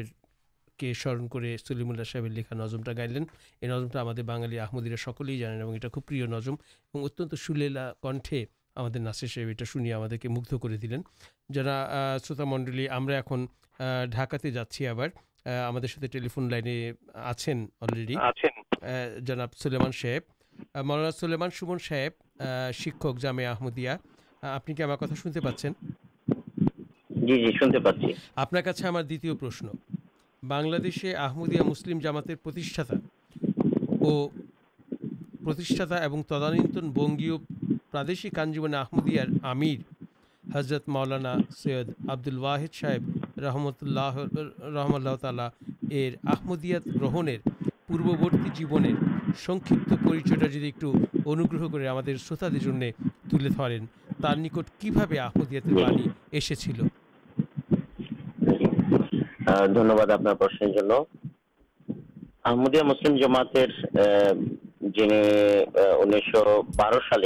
[0.77, 3.25] کے سرن کر سلیم اللہ صاحب لکھا نظم گائلین
[3.61, 6.55] یہ نظم بنالی آمدیرا سکلے جانے خوب پر نظم
[6.93, 8.45] اتلا کنٹھے
[8.75, 11.01] ہمارے ناسر صاحب یہ مگدھ کر دلین
[11.53, 13.45] جا سوتا منڈل ہمیں اُن
[14.09, 15.01] ڈھاکا جاچی اب
[15.45, 16.95] ہمیں ٹریفون لائن
[17.81, 18.15] آنریڈی
[18.81, 20.21] جناب سلیمان صاحب
[20.85, 22.11] مولانا سولیمان سون صاحب
[23.21, 23.97] جامع آمدیا
[24.41, 25.05] آپ کی ہمارا
[28.35, 28.53] آپ
[30.79, 32.33] بنسے آمدیا مسلم جاماتا
[36.27, 37.31] تدانت بنگی
[37.91, 39.77] پردیشی آنجیبندار
[40.53, 44.17] حضرت مولانا سید آبد الحد صاحب رحمت اللہ
[44.59, 45.47] رحم اللہ تعالی
[45.89, 47.37] ایر آمدیا گرنے
[62.83, 63.71] مسلم جماعت
[66.77, 67.25] بار سال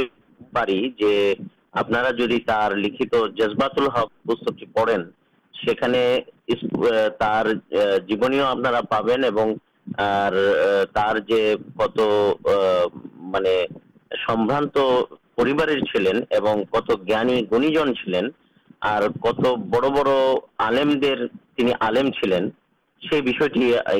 [3.34, 5.25] جزباتل حق پسند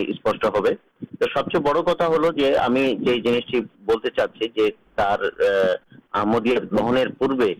[0.09, 0.44] اسپش
[1.34, 4.68] سب چیز بڑا ہلکی جنسٹی بولتے چاہیے
[6.46, 7.54] گرن پورے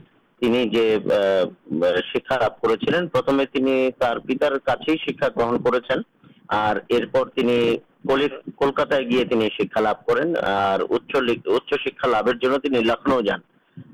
[12.83, 13.41] لکھنؤ جان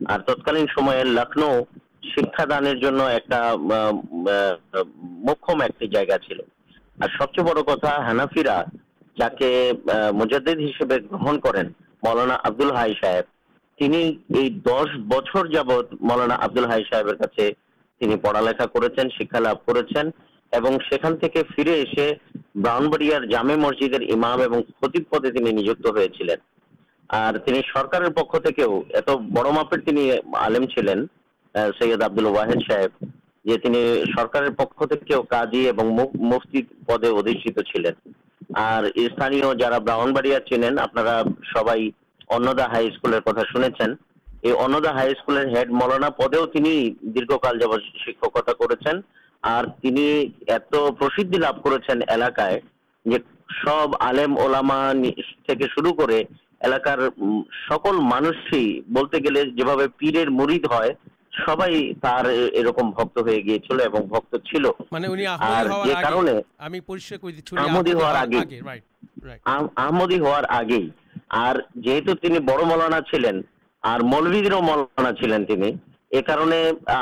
[0.08, 0.66] اور تتکالین
[1.06, 1.60] لکھنؤ
[2.04, 2.52] شکاد
[5.24, 6.40] مکمل جائگا چل
[7.18, 8.62] سب چیز بڑا ہنافرا
[9.16, 9.42] ججاد
[9.92, 10.10] ہر
[11.04, 11.56] گرن کر
[31.80, 33.00] سد آبد الفے
[39.42, 40.98] اور براؤن باڑیا چلین آپ
[41.54, 41.70] سب
[57.68, 58.80] سکل مانس ہی
[59.96, 60.90] پیرے مرد ہے
[61.36, 63.76] سب یہ گیچے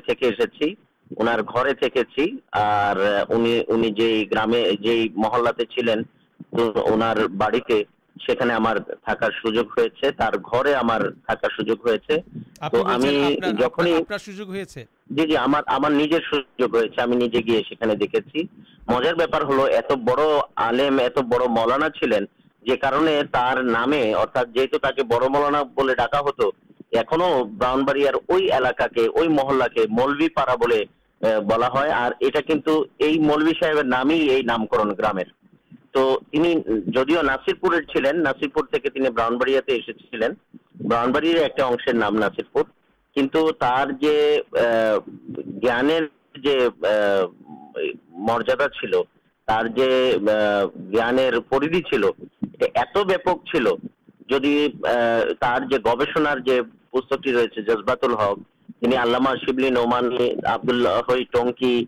[4.32, 4.54] گرام
[5.16, 5.72] محلے
[15.10, 15.56] جیم
[21.24, 22.26] بڑا ملانا چلین
[22.64, 30.84] جی کارے بڑ مولانا ڈاکا ہو براؤن باڑی اور محلہ کے ملوی پاڑا بولے
[31.22, 34.12] بلا اور یہ ملوی صاحب نام
[34.46, 35.20] نامکرن گرام
[35.94, 38.64] تو جدیو ناسر پورے ناسرپور
[56.94, 58.96] گوشنٹی رہے جزباتل ہکنی
[59.46, 61.84] شیبلی نومانی آبد اللہ ٹنکی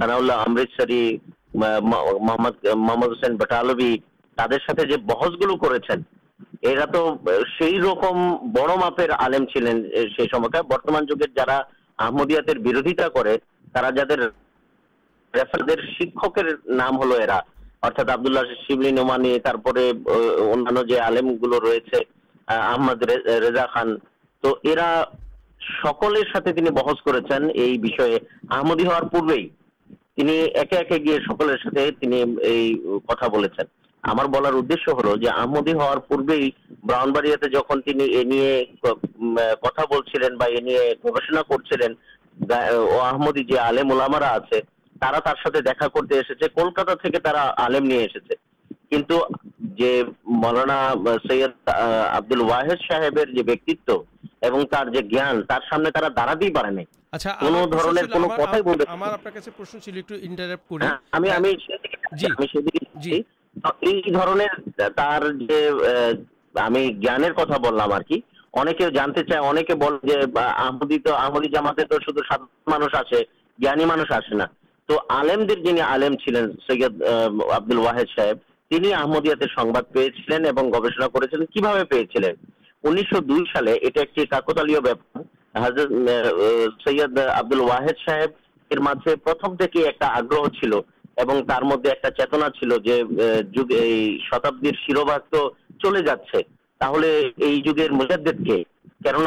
[0.00, 0.90] سنا امرتسر
[1.54, 3.36] محمد محمد حسین
[16.02, 16.46] شکر
[18.66, 19.02] شیبلین جو
[20.98, 22.02] آم گل رہے
[22.46, 23.96] آمد ریزا خان
[24.40, 24.54] تو
[26.70, 27.20] بہس کر
[29.02, 29.40] پورے
[46.56, 47.80] کلکتا آلے
[50.24, 50.92] ملانا
[51.28, 53.18] سہدل واہد صاحب
[71.52, 71.84] جاماتے
[72.66, 74.44] مانوانا
[74.88, 76.82] تو آمد جن آئی
[77.52, 78.38] آبد الد صاحب
[79.92, 80.08] پی
[80.72, 81.08] گوشنا
[81.44, 81.60] کی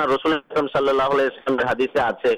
[0.05, 0.79] رسم سا
[1.65, 2.33] حادثے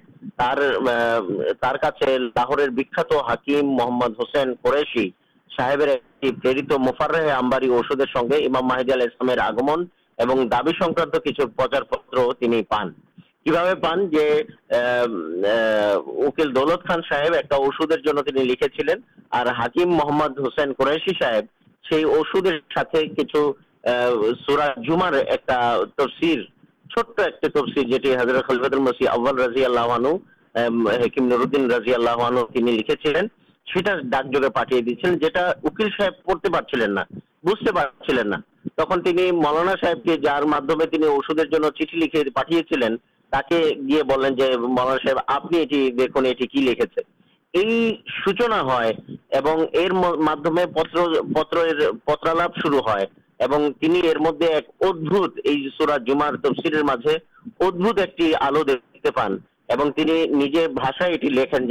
[2.36, 2.60] لاہور
[3.30, 4.54] ہاکیم محمد حسین
[6.78, 7.70] مفار ہمباری
[8.14, 9.86] سنگھ ماہدام آگمن
[12.70, 14.42] پانے پانچل
[16.56, 18.96] دولت خان صاحب ایک لکھے چلیں
[19.86, 20.74] محمد حسین
[22.16, 23.36] چھٹ ایک
[27.42, 27.88] تفصیل
[29.40, 30.08] رضی اللہ
[31.06, 33.22] حکیم نرودی رضی اللہ لکھے چلے
[34.02, 36.50] ڈاک جگہ پیچھے جایل صاحب پڑتے
[38.10, 40.54] ہیں تک ملانا صاحب کے جارم
[42.74, 42.96] لینا
[54.42, 57.08] ایک ادب جمار تفسیر ادب
[59.60, 60.72] ایک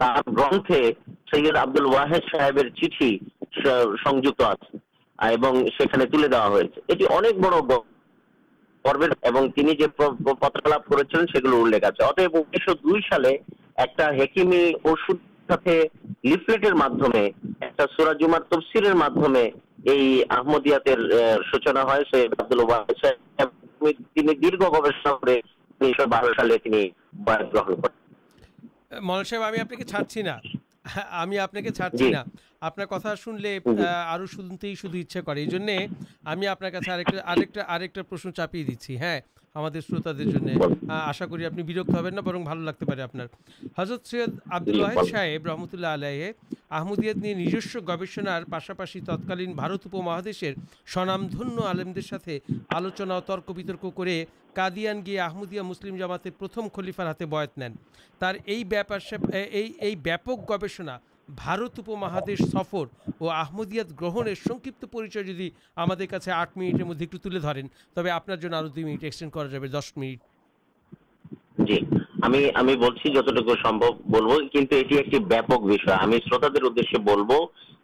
[0.00, 1.50] تفسلے
[26.06, 26.50] دار سال
[27.14, 28.03] بہن کر
[29.02, 29.60] مل صاحب ہمیں
[31.38, 31.56] آپ
[33.16, 34.88] سنو شو
[36.42, 39.18] یہ آپ کا پرشن چپی دہ
[39.56, 40.14] ہمار شروت آپ
[42.54, 42.84] لگتے
[44.46, 45.96] آپرد صاحب رحمۃ اللہ
[47.24, 50.52] نجسو گوشن پاسپاشی تتکالینت مہادر
[50.94, 51.26] سنام
[51.64, 52.38] آلمے
[52.68, 54.24] آلوچنا ترک بترکے
[54.54, 55.28] قادیان گیا
[55.62, 57.76] مسلم جماتے پرتھم خلیفر ہاتھے بت نینک
[60.48, 60.98] گوشنا
[61.28, 61.90] مدد
[68.78, 69.30] ایک تین
[69.72, 70.18] دس منٹ
[71.66, 72.92] جیٹو
[77.72, 77.83] یہ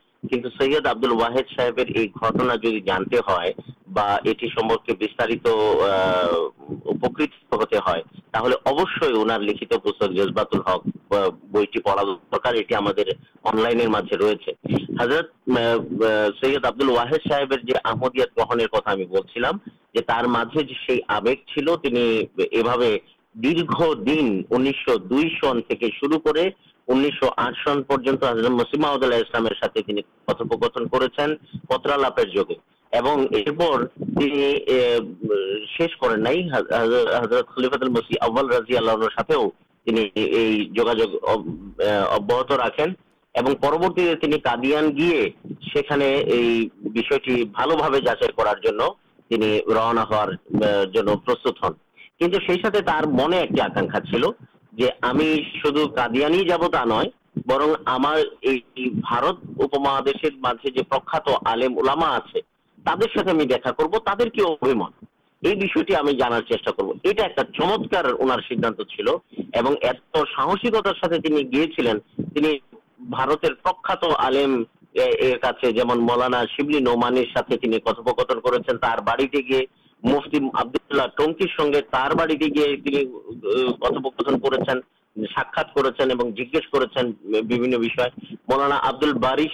[14.99, 15.29] حضرت
[16.41, 18.67] سد آبد الد صاحب گرنر
[19.95, 21.35] کتابیں
[23.35, 23.63] دیر
[23.93, 24.71] دن ان
[25.89, 26.49] شروع کر
[26.87, 27.09] گے
[47.99, 50.03] جاچائی کرونا
[53.19, 54.50] ہونے ایک آکا چل رہا
[67.57, 67.93] چمت
[68.49, 69.11] سیدان چلتا
[70.13, 70.25] پر
[76.55, 79.61] شیبلین اومانے کتوپکتن کر
[80.03, 80.39] مفتی
[81.17, 81.75] ٹنکی سنگھ
[83.77, 84.79] کتوپک کرنا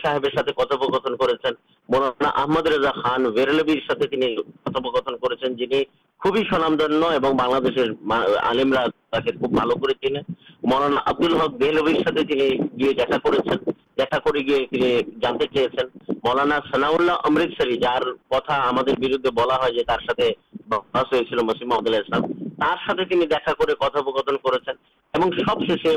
[0.03, 1.15] صحیح کتوپکتن
[1.89, 5.83] کرمد رضا خان ویربیر ساتھ کتوپکتن کرنی
[6.21, 7.83] خوبی سنام دن بنر
[8.41, 9.75] علیم تاکہ خوب بالو
[10.63, 13.75] منانا آبد الحق ویربر ساتھ گیا دیکھا کر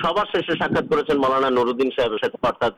[0.00, 2.12] سوار شیشے ساکات کر مولانا نورودین صاحب
[2.46, 2.74] ارتھات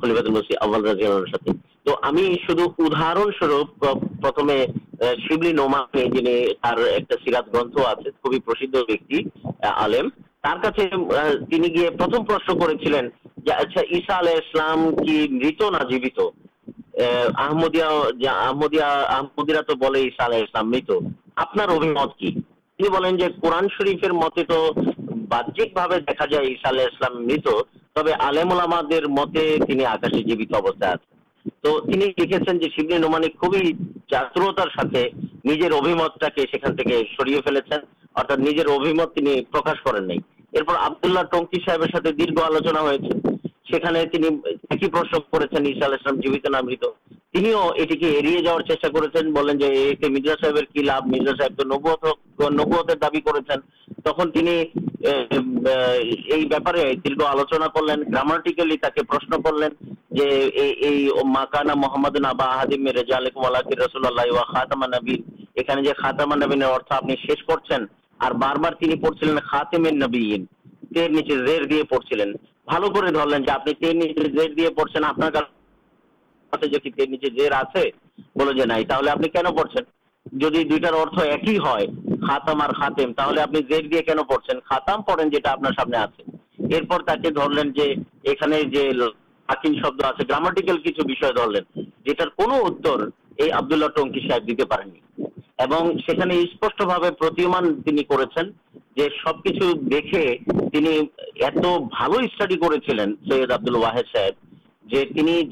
[0.00, 1.50] خلیفات المسی اول رضی اللہ ساتھ
[1.86, 3.84] تو ہمیں شدھ اداہرن سوروپ
[4.22, 4.58] پرتھمے
[5.26, 9.18] شبلی نومانی جنہیں تار ایک سیرات گرنتھ آتے খুবই প্রসিদ্ধ ব্যক্তি
[9.84, 10.08] আলেম।
[10.46, 10.82] তার কাছে
[11.50, 13.08] তিনি গিয়ে প্রথম প্রশ্ন করেছিলেন
[13.46, 16.18] যে، আচ্ছা، ঈসা আলাইহিস সালাম কি মৃত না জীবিত?
[17.44, 17.88] আহমদিয়া
[18.46, 20.90] আহমদিয়া، আহমদিরা তো বলে ঈসা আলাইহিস সালাম মৃত।
[21.44, 22.30] আপনার অভিমত কি?
[22.78, 24.72] قورن شرفر متے تو
[26.84, 27.48] اسلام میت
[27.94, 28.08] تب
[29.08, 33.72] متے آکاشی جیوت ابتدا آتے ہیں شیبلینک خوبی
[34.10, 35.08] چادرتارے
[35.44, 35.94] ابھی
[37.46, 37.78] سر
[38.28, 39.18] فیل ابھی مت
[39.50, 40.16] پرکاش کریں
[40.52, 46.68] ارپر آبد اللہ ٹنکی صاحب دیر آلوچنا ہونے ایک ہی پرسن کرسلام جیوک نام
[47.36, 47.72] چلینا
[63.78, 65.16] رسول اللہ خاتمہ نبی
[65.92, 66.88] خاتمہ نبی آپ
[69.72, 70.36] کرم نبی
[71.08, 72.32] نیچے ریر دے پڑھیں
[74.28, 75.55] زیر دے پڑھ سکتے
[76.52, 76.86] ٹکی
[94.26, 94.50] صاحب
[99.90, 100.14] دیکھ
[102.18, 104.45] اسٹاڈی کرد آبد اللہ واحد صاحب
[104.90, 105.48] بھائی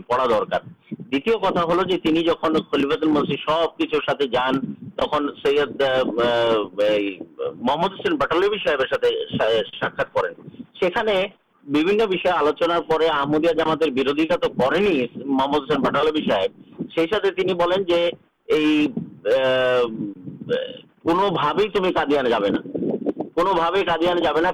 [0.00, 0.60] پڑھا درکار
[1.50, 2.28] دا ہل جمدید
[3.36, 4.58] سب کچھ جان
[4.96, 5.64] تک سہ
[7.54, 8.44] محمد حسین بٹال
[9.80, 10.04] ساکر
[11.68, 16.38] آلوچن پہ آمدیا جامات بروزا تو کرنی محمد حسین بٹالا جا
[23.96, 24.50] دانے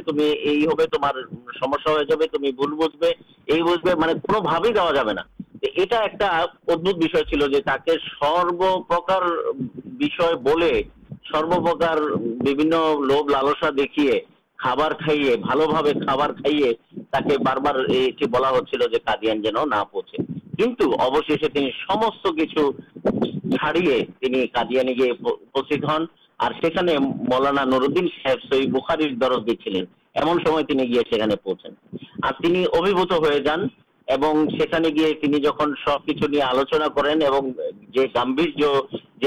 [0.00, 0.84] تمہیں یہ ہوا
[1.84, 4.44] ہو جی بجے مطلب
[4.74, 5.02] دا جا
[5.62, 7.08] یہ ادب بھی
[7.60, 9.22] تک سروپرکار
[11.32, 11.98] سروپرکار
[13.02, 14.20] لوب لالسا دیکھے
[27.22, 28.08] مولانا نرودین
[29.20, 29.82] دردی چلے
[30.14, 30.38] ایمن
[31.36, 32.86] پوچھیں اور
[33.38, 33.66] جان
[34.08, 37.40] اور گیے جہاں سب کچھ نہیں آلوچنا کریں گا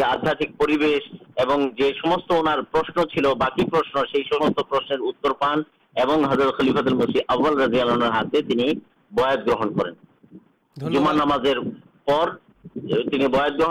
[0.04, 5.62] آدات پیوشن اُنہوں چل باقی پرشن پان
[5.96, 8.02] اور خلیفاد مسی ابوال رضی گرن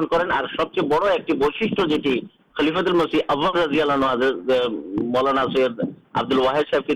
[0.06, 1.14] کرماز بڑا
[2.52, 4.50] خلیفد ال رضی الد
[5.02, 5.80] مولانا سد
[6.12, 6.94] آبد الحد صاحب کے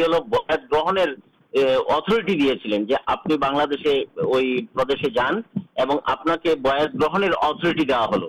[0.00, 3.24] لوگ بہنٹی دیا چلے آپ
[6.04, 8.20] آپ کے با گرہرٹی دا ہل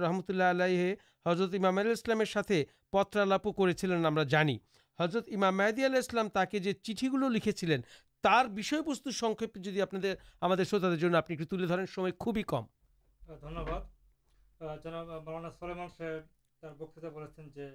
[0.04, 0.90] রহমতুল্লাহ আলাইহে
[1.26, 2.56] হজরত ইমাম আল ইসলামের সাথে
[2.92, 4.56] পত্রালাপও করেছিলেন আমরা জানি
[4.98, 7.80] হজরত ইমাম মেহদি আল ইসলাম তাকে যে চিঠিগুলো লিখেছিলেন
[8.24, 10.12] তার বিষয়বস্তু সংক্ষেপে যদি আপনাদের
[10.46, 12.64] আমাদের শ্রোতাদের জন্য আপনি একটু তুলে ধরেন সময় খুবই কম
[13.44, 13.82] ধন্যবাদ
[14.84, 16.22] জনাব মৌলানা সলেমান সাহেব
[16.62, 17.66] তার বক্তৃতা বলেছেন যে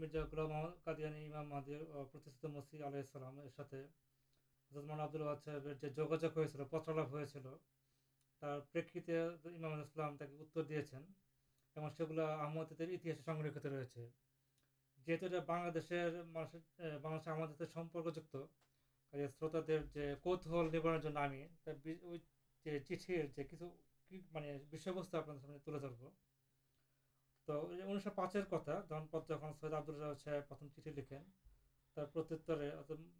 [0.00, 0.52] মির্জা গুলাম
[0.84, 1.72] কাদিয়ানি ইমাম মাদি
[2.10, 3.78] প্রতিষ্ঠিত মসি আলাইসালাম এর সাথে
[4.70, 7.46] মৌলানা আব্দুল ওয়াদ সাহেবের যে যোগাযোগ হয়েছিল পত্রালাপ হয়েছিল
[8.42, 8.82] سامنے
[11.74, 11.84] تم
[27.82, 28.80] ان پانچ پتھر
[29.66, 31.18] سبدول چیٹ لکھیں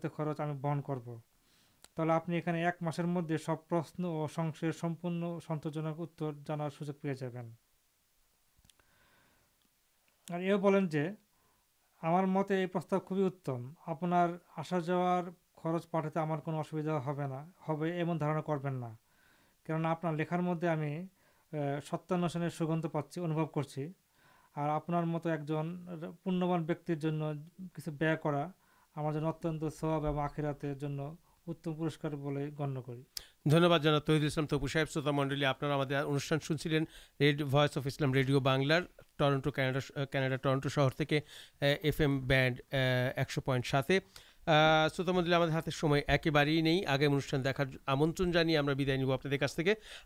[0.02, 1.16] کے خرچ بہن کرو
[1.96, 5.92] تھی آپ نے ایک مسر مدے سب پرشن اور سنسے سمپن سندوشن
[6.70, 7.46] سوجو پے جاؤ
[10.58, 11.04] بولیں جو
[12.02, 15.20] ہمارے مت یہ پرست خوبی اتم آپا جا
[15.56, 16.80] خرچ پٹا ہمارے اصوار
[18.06, 21.06] کرونا نہ کار آپ لکھار مدد ہمیں
[21.52, 23.86] ستان سوگن پاسی انچی
[24.56, 24.90] اور آپ
[25.26, 25.76] ایک جن
[26.24, 27.20] پُنکر جن
[27.74, 28.34] کچھ ویا کر
[29.70, 30.64] سب اور آخرات
[31.64, 32.94] پورسکار گنیہ کر
[33.44, 36.80] دنیہباد جانا تہد اسلام تبو صاحب شروع منڈلے آپ انٹھان سن سکیں
[37.52, 38.80] ویس اف اسلام ریڈیو بنار
[39.16, 39.72] ٹرنٹوان
[40.12, 41.12] کناڈا ٹرنٹو شہر تک
[41.60, 43.98] ایف ایم بینڈ ایکش پائنٹ ساتے
[44.96, 45.68] شتا مدلہ ہمار ہاتھ
[46.08, 48.12] ایک نہیں آگے انوشان دیکھار آمن
[48.58, 48.68] ہم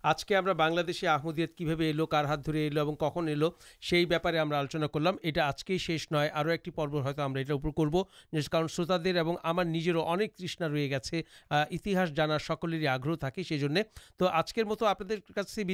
[0.02, 3.42] آج کے بنشے آمدید کہل کار ہاتھ دھو اور کن ال
[3.82, 8.02] سی بارے میں آلونا کرلام یہ آج کے ہی شیش نئے آپ کی پروپر کرو
[8.50, 13.76] کار شروت دار نجراؤ اک تا ری گیا جانا سکلر ہی آگرہ تھاجن
[14.16, 15.02] تو آج کے مت آپ
[15.48, 15.64] سے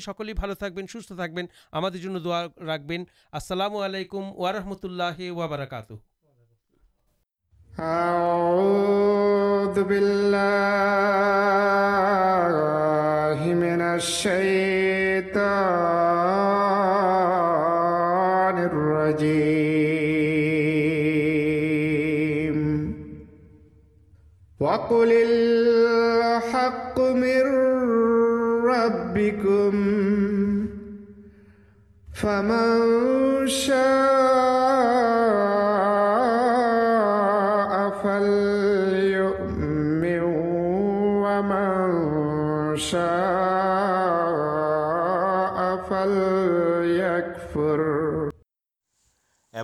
[0.00, 6.07] سکول بھال تک بنیں سکبین ہمارے جو دعا رکھبین السلام علیکم و رحمۃ اللہ وبرکاتہ
[7.80, 10.18] أعوذ بالله
[13.54, 15.38] من الشيطان
[18.70, 19.78] الرجيم.
[24.60, 27.42] وقل الحق من
[28.66, 29.72] ربكم
[32.14, 32.78] فمن
[33.46, 34.27] شاء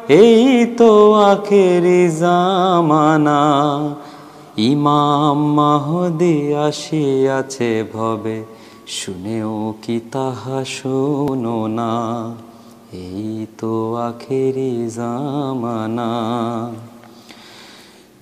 [0.77, 3.39] تو آخر جامانا
[6.19, 7.27] دیا شی
[10.11, 10.31] طا
[10.65, 11.79] سون
[13.57, 13.97] تو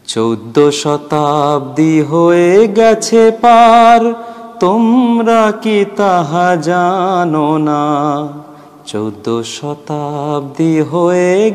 [0.06, 2.32] چود شتابی ہو
[2.76, 4.02] گیا پار
[4.60, 7.80] تما کی طا جانا
[8.92, 10.82] چود شدی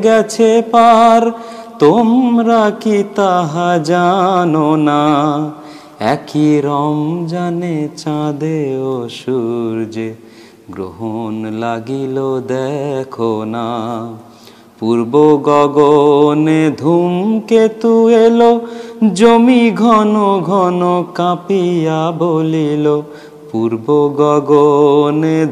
[0.03, 1.29] گار
[1.79, 2.41] تم
[7.97, 8.57] چاندے
[9.11, 9.99] سورج
[10.77, 12.19] گھن لگل
[12.49, 13.65] دیکھنا
[14.79, 14.99] پور
[15.47, 18.41] گگنے دوم کے تل
[19.15, 19.69] جمی
[21.13, 22.55] کاپیا بول
[23.55, 25.45] پور گنے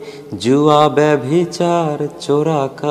[2.18, 2.84] چوراک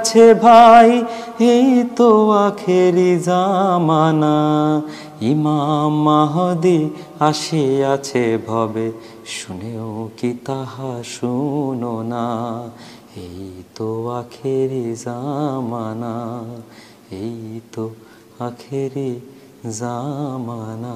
[0.05, 4.79] چھائی توانا
[5.19, 6.07] ایمام
[7.19, 7.95] آسیاح
[11.05, 12.67] سنونا
[13.16, 13.42] এই
[13.76, 16.14] তো আখেরি জামানা
[17.18, 17.36] এই
[17.72, 17.84] তো
[18.40, 19.10] আখেরি
[19.74, 20.94] জামানা